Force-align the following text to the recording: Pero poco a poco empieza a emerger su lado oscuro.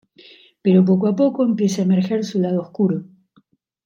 Pero 0.63 0.83
poco 0.89 1.05
a 1.07 1.15
poco 1.15 1.43
empieza 1.43 1.83
a 1.83 1.85
emerger 1.85 2.25
su 2.25 2.39
lado 2.39 2.61
oscuro. 2.61 3.03